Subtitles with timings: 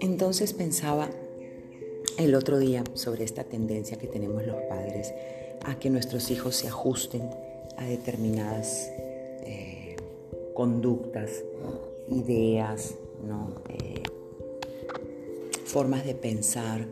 [0.00, 1.10] Entonces pensaba
[2.18, 5.12] el otro día sobre esta tendencia que tenemos los padres
[5.64, 7.30] a que nuestros hijos se ajusten
[7.76, 8.90] a determinadas
[9.44, 9.96] eh,
[10.54, 11.44] conductas,
[12.08, 12.94] ideas,
[13.68, 14.02] eh,
[15.64, 16.86] formas de pensar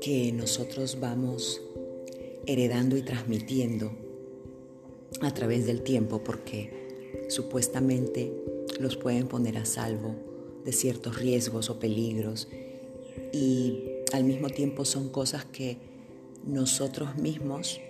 [0.00, 1.62] que nosotros vamos
[2.46, 3.92] heredando y transmitiendo
[5.20, 8.32] a través del tiempo porque supuestamente
[8.78, 10.14] los pueden poner a salvo
[10.64, 12.48] de ciertos riesgos o peligros
[13.32, 15.78] y al mismo tiempo son cosas que
[16.44, 17.80] nosotros mismos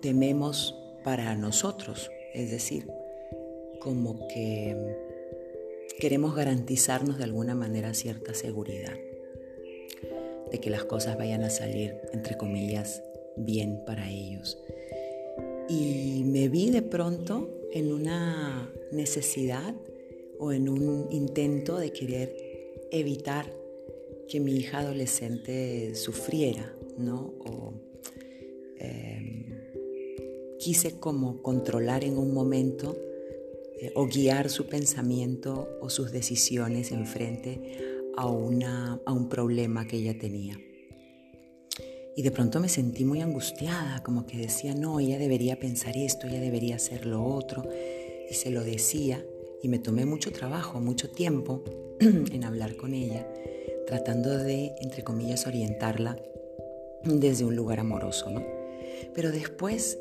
[0.00, 2.86] tememos para nosotros, es decir,
[3.80, 4.76] como que
[5.98, 8.94] queremos garantizarnos de alguna manera cierta seguridad
[10.50, 13.02] de que las cosas vayan a salir, entre comillas,
[13.36, 14.58] bien para ellos.
[15.70, 19.72] Y me vi de pronto en una necesidad
[20.40, 22.34] o en un intento de querer
[22.90, 23.54] evitar
[24.28, 27.34] que mi hija adolescente sufriera, ¿no?
[27.38, 27.74] O
[28.80, 29.44] em,
[30.58, 32.96] quise como controlar en un momento
[33.78, 39.86] eh, o guiar su pensamiento o sus decisiones en frente a, una, a un problema
[39.86, 40.58] que ella tenía.
[42.20, 46.26] Y de pronto me sentí muy angustiada, como que decía, no, ella debería pensar esto,
[46.26, 47.66] ella debería hacer lo otro.
[48.30, 49.24] Y se lo decía
[49.62, 51.64] y me tomé mucho trabajo, mucho tiempo
[51.98, 53.26] en hablar con ella,
[53.86, 56.20] tratando de, entre comillas, orientarla
[57.04, 58.44] desde un lugar amoroso, ¿no?
[59.14, 59.98] Pero después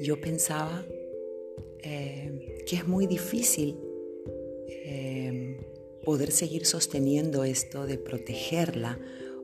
[0.00, 0.86] yo pensaba
[1.82, 3.76] eh, que es muy difícil
[4.70, 5.58] eh,
[6.02, 8.98] poder seguir sosteniendo esto de protegerla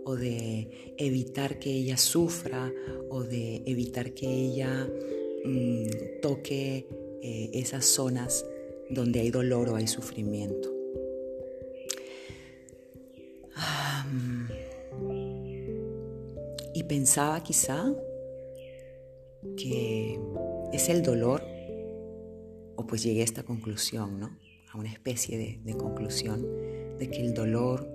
[0.04, 2.72] o de evitar que ella sufra
[3.10, 4.88] o de evitar que ella
[5.44, 6.86] mm, toque
[7.22, 8.44] eh, esas zonas
[8.90, 10.72] donde hay dolor o hay sufrimiento.
[16.74, 17.94] y pensaba quizá
[19.56, 20.18] que
[20.72, 21.42] es el dolor,
[22.76, 24.38] o pues llegué a esta conclusión, ¿no?
[24.72, 26.46] A una especie de, conclusión
[26.98, 27.86] de que el dolor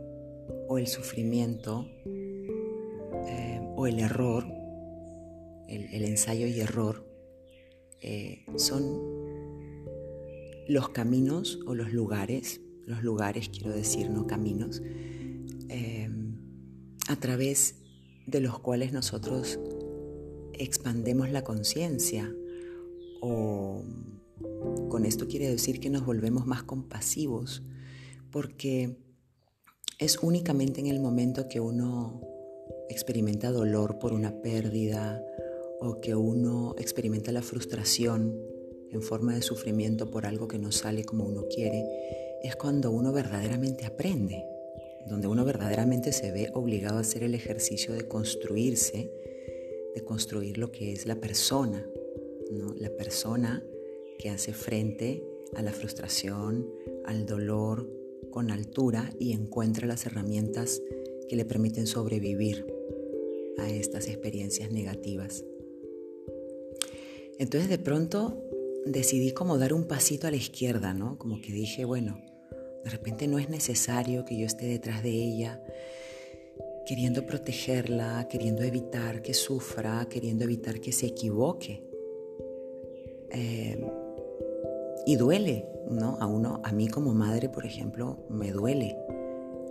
[0.67, 4.45] o el sufrimiento eh, o el error,
[5.67, 7.05] el, ensayo y error,
[8.01, 9.17] eh, son
[10.67, 14.81] los caminos o los lugares, los lugares quiero decir, no caminos,
[15.69, 16.09] eh,
[17.07, 17.75] a través
[18.25, 19.59] de los cuales nosotros
[20.53, 22.33] expandemos la conciencia
[23.21, 23.83] o
[24.89, 27.63] con esto quiere decir que nos volvemos más compasivos
[28.31, 28.97] porque
[29.99, 32.21] es únicamente en el momento que uno
[32.87, 35.23] experimenta dolor por una pérdida
[35.79, 38.39] o que uno experimenta la frustración
[38.91, 41.83] en forma de sufrimiento por algo que no sale como uno quiere,
[42.43, 44.45] es cuando uno verdaderamente aprende,
[45.07, 49.11] donde uno verdaderamente se ve obligado a hacer el ejercicio de construirse,
[49.95, 51.85] de construir lo que es la persona,
[52.51, 52.73] ¿no?
[52.75, 53.63] la persona
[54.19, 55.23] que hace frente
[55.55, 56.69] a la frustración,
[57.05, 57.96] al dolor
[58.37, 60.83] con altura y encuentra las herramientas
[61.27, 62.67] que le permiten sobrevivir
[63.57, 65.43] a estas experiencias negativas.
[67.39, 68.39] Entonces de pronto
[68.85, 71.17] decidí como dar un pasito a la izquierda, ¿no?
[71.17, 72.21] Como que dije, bueno,
[72.83, 75.59] de repente no es necesario que yo esté detrás de ella,
[76.85, 81.89] queriendo protegerla, queriendo evitar que sufra, queriendo evitar que se equivoque.
[83.31, 83.83] Eh,
[85.07, 86.17] y duele, ¿no?
[86.19, 88.95] A uno, a mí como madre, por ejemplo, me duele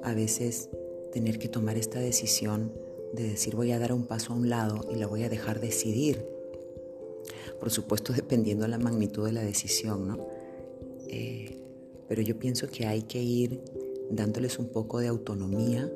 [0.02, 0.70] a veces
[1.12, 2.72] tener que tomar esta decisión
[3.12, 5.60] de decir voy a dar un paso a un lado y la voy a dejar
[5.60, 6.36] decidir
[7.58, 10.26] por supuesto dependiendo de la magnitud de la decisión, ¿no?
[11.08, 11.58] Eh,
[12.08, 13.60] pero yo pienso que hay que ir
[14.10, 15.90] dándoles un poco de autonomía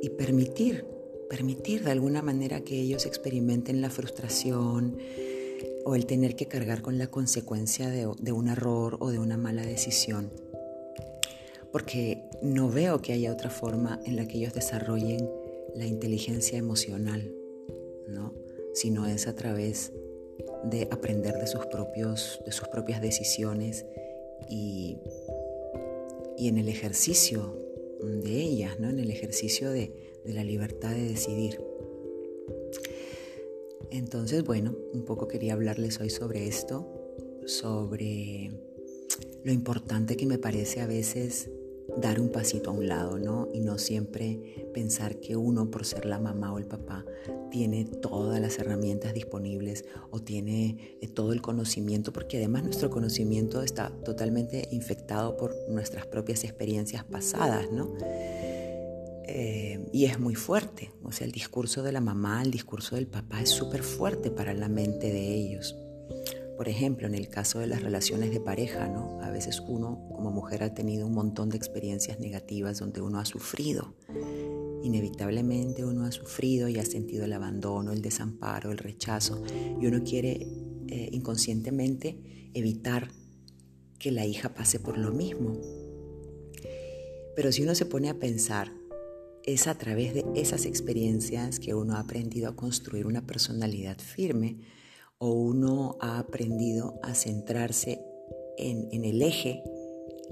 [0.00, 0.86] y permitir,
[1.28, 4.96] permitir de alguna manera que ellos experimenten la frustración
[5.84, 9.62] o el tener que cargar con la consecuencia de, un error o de una mala
[9.62, 10.30] decisión.
[11.72, 15.28] Porque no veo que haya otra forma en la que ellos desarrollen
[15.74, 17.34] la inteligencia emocional,
[18.08, 18.32] ¿no?
[18.74, 19.92] Sino es a través
[20.64, 23.84] de aprender de sus, propios, de sus propias decisiones
[24.48, 24.98] y,
[26.36, 27.58] y en el ejercicio
[28.02, 28.90] de ellas, ¿no?
[28.90, 29.92] en el ejercicio de
[30.24, 31.73] la libertad de decidir.
[33.90, 36.86] Entonces, bueno, un poco quería hablarles hoy sobre esto,
[37.46, 38.52] sobre
[39.44, 41.50] lo importante que me parece a veces
[41.98, 43.48] dar un pasito a un lado, ¿no?
[43.52, 47.04] Y no siempre pensar que uno, por ser la mamá o el papá,
[47.50, 53.62] tiene todas las herramientas disponibles o tiene eh, todo el conocimiento, porque además nuestro conocimiento
[53.62, 57.94] está totalmente infectado por nuestras propias experiencias pasadas, ¿no?
[59.26, 63.06] Eh, y es muy fuerte, o sea, el discurso de la mamá, el discurso del
[63.06, 65.74] papá es súper fuerte para la mente de ellos.
[66.58, 69.20] Por ejemplo, en el caso de las relaciones de pareja, ¿no?
[69.22, 73.24] A veces uno como mujer ha tenido un montón de experiencias negativas donde uno ha
[73.24, 73.94] sufrido.
[74.82, 79.42] Inevitablemente uno ha sufrido y ha sentido el abandono, el desamparo, el rechazo
[79.80, 80.46] y uno quiere
[80.88, 83.10] eh, inconscientemente evitar
[83.98, 85.58] que la hija pase por lo mismo.
[87.34, 88.70] Pero si uno se pone a pensar,
[89.46, 94.58] es a través de esas experiencias que uno ha aprendido a construir una personalidad firme,
[95.18, 98.04] o uno ha aprendido a centrarse
[98.58, 99.62] en, el eje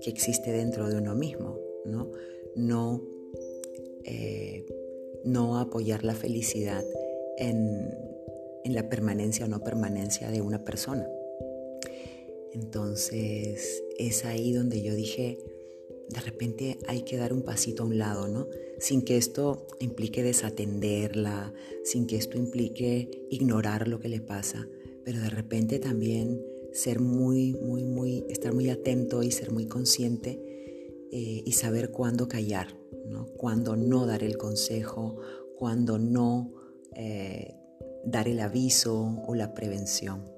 [0.02, 2.10] que existe dentro de uno mismo, ¿no?
[2.56, 3.02] No,
[4.04, 4.66] eh,
[5.58, 6.84] apoyar la felicidad
[7.38, 7.94] en
[8.64, 11.06] la permanencia o no permanencia de una persona.
[12.52, 15.38] Entonces es ahí donde yo dije,
[16.12, 18.48] de repente hay que dar un pasito a un lado, ¿no?
[18.78, 21.52] Sin que esto implique desatenderla,
[21.84, 24.68] sin que esto implique ignorar lo que le pasa,
[25.04, 26.42] pero de repente también
[26.72, 30.40] ser muy, muy, muy, estar muy atento y ser muy consciente
[31.10, 32.76] eh, y saber cuándo callar,
[33.06, 33.26] ¿no?
[33.36, 35.18] Cuándo no dar el consejo,
[35.56, 36.52] cuándo no
[36.94, 37.54] eh,
[38.04, 40.30] dar el aviso o la prevención.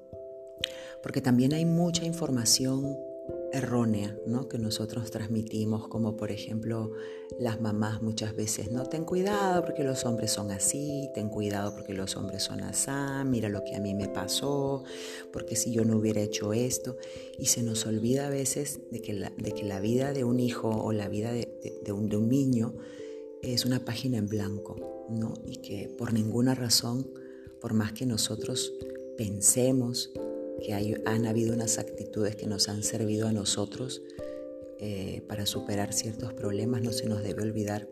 [1.01, 2.97] Porque también hay mucha información
[3.55, 4.47] errónea ¿no?
[4.47, 6.91] que nosotros transmitimos, como por ejemplo
[7.39, 11.93] las mamás muchas veces, no, ten cuidado porque los hombres son así, ten cuidado porque
[11.93, 12.91] los hombres son así,
[13.25, 14.83] mira lo que a mí me pasó,
[15.31, 16.97] porque si yo no hubiera hecho esto,
[17.39, 20.39] y se nos olvida a veces de que la, de que la vida de un
[20.39, 22.75] hijo o la vida de, un, de un niño
[23.41, 25.33] es una página en blanco, ¿no?
[25.45, 27.09] y que por ninguna razón,
[27.61, 28.73] por más que nosotros
[29.17, 30.11] pensemos,
[30.65, 34.01] que han habido unas actitudes que nos han servido a nosotros
[34.79, 37.87] eh, para superar ciertos problemas, no se nos debe olvidar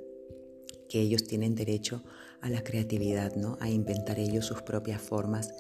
[0.90, 2.04] que ellos tienen derecho
[2.42, 3.58] a la creatividad, ¿no?
[3.60, 5.54] a inventar ellos sus propias formas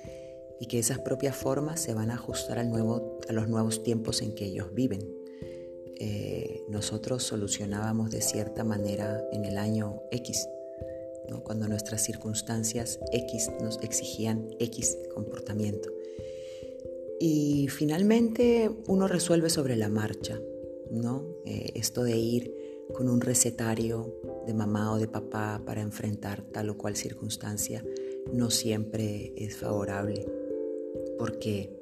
[0.59, 4.23] y que esas propias formas se van a ajustar al nuevo, a los nuevos tiempos
[4.23, 5.07] en que ellos viven.
[5.99, 10.47] Eh, nosotros solucionábamos de cierta manera en el año X,
[11.29, 11.43] ¿no?
[11.43, 15.91] cuando nuestras circunstancias X nos exigían X comportamiento.
[17.25, 20.41] Y finalmente uno resuelve sobre la marcha,
[20.91, 21.23] ¿no?
[21.45, 22.53] Eh, esto de ir
[22.93, 24.13] con un recetario
[24.45, 27.81] de mamá o de papá para enfrentar tal o cual circunstancia
[28.33, 30.27] no siempre es favorable,
[31.17, 31.73] porque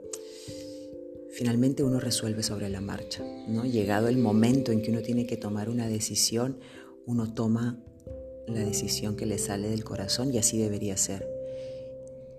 [1.31, 3.65] finalmente uno resuelve sobre la marcha, ¿no?
[3.65, 6.59] Llegado el momento en que uno tiene que tomar una decisión,
[7.07, 7.83] uno toma
[8.45, 11.40] la decisión que le sale del corazón y así debería ser.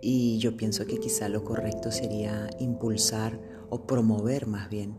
[0.04, 3.40] Y yo pienso que quizá lo correcto sería impulsar
[3.70, 4.96] o promover más bien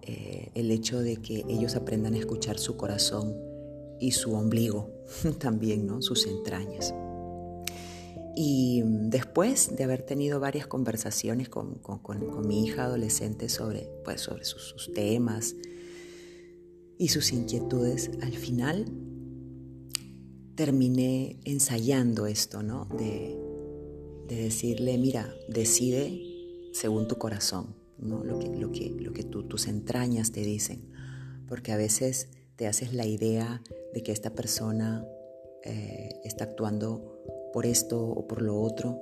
[0.00, 3.36] eh, el hecho de que ellos aprendan a escuchar su corazón
[4.00, 4.90] y su ombligo
[5.38, 6.00] también, ¿no?
[6.00, 6.94] sus entrañas.
[8.34, 11.80] Y después de haber tenido varias conversaciones con,
[12.46, 15.54] mi hija adolescente sobre, pues, sobre sus, sus, temas
[16.98, 18.86] y sus inquietudes, al final
[20.54, 22.86] terminé ensayando esto, ¿no?
[22.86, 23.45] De,
[24.26, 26.22] de decirle, mira, decide
[26.72, 28.24] según tu corazón, ¿no?
[28.24, 30.90] lo que, lo que, lo que tus entrañas te dicen,
[31.48, 35.06] porque a veces te haces la idea de que esta persona
[35.62, 37.20] eh, está actuando
[37.52, 39.00] por esto o por lo otro,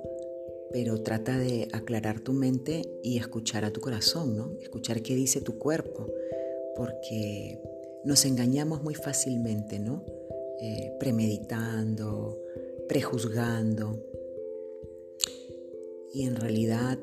[0.71, 4.51] pero trata de aclarar tu mente y escuchar a tu corazón, ¿no?
[4.61, 6.07] escuchar qué dice tu cuerpo,
[6.75, 7.61] porque
[8.03, 10.03] nos engañamos muy fácilmente, ¿no?
[10.61, 12.39] Eh, premeditando,
[12.87, 14.03] prejuzgando,
[16.13, 16.99] y en realidad,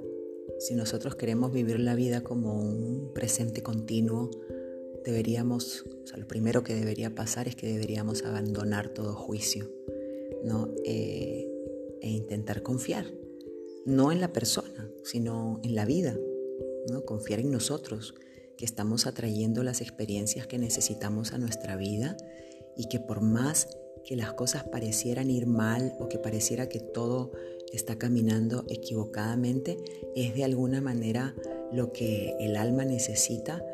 [0.58, 4.30] si nosotros queremos vivir la vida como un presente continuo,
[5.04, 9.70] deberíamos, o sea, lo primero que debería pasar es que deberíamos abandonar todo juicio,
[10.44, 10.68] ¿no?
[10.84, 11.48] Eh,
[12.00, 13.06] e intentar confiar,
[13.84, 16.18] no en la persona, sino en la vida,
[16.90, 17.04] ¿no?
[17.04, 18.14] Confiar en nosotros,
[18.56, 22.16] que estamos atrayendo las experiencias que necesitamos a nuestra vida
[22.76, 23.68] y que por más
[24.04, 27.32] que las cosas parecieran ir mal o que pareciera que todo
[27.72, 29.78] está caminando equivocadamente,
[30.14, 31.34] es de alguna manera
[31.72, 33.64] lo que el alma necesita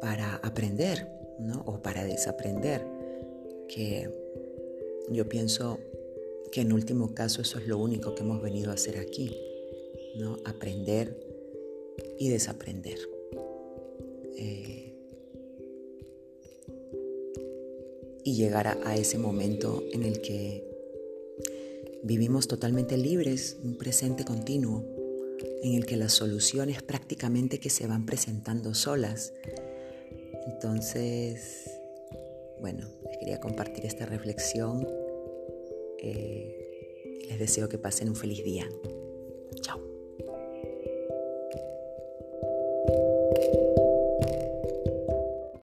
[0.00, 1.08] para aprender
[1.38, 1.62] ¿no?
[1.66, 2.86] o para desaprender.
[3.68, 4.10] Que
[5.10, 5.78] yo pienso
[6.52, 9.36] que en último caso eso es lo único que hemos venido a hacer aquí,
[10.16, 10.36] ¿no?
[10.44, 11.16] aprender
[12.18, 12.98] y desaprender.
[14.38, 14.86] Eh,
[18.26, 20.64] y llegar a, ese momento en el que
[22.06, 24.84] vivimos totalmente libres, un presente continuo,
[25.62, 29.32] en el que las soluciones prácticamente que se van presentando solas.
[30.46, 31.70] Entonces,
[32.60, 34.86] bueno, les quería compartir esta reflexión.
[35.98, 38.68] Eh, les deseo que pasen un feliz día.
[39.60, 39.95] Chao.